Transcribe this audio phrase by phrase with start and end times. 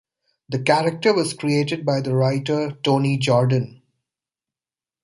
[0.49, 3.83] The character was created by the writer, Tony Jordan.